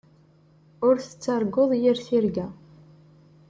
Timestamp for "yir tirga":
1.81-2.47